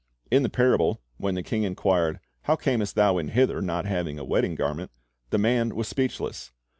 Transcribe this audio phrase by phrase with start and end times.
[0.31, 4.25] In the parable, when the king inquired, "How camest thou in hither not having a
[4.25, 4.89] wedding garment?"
[5.29, 6.51] the man was speechless.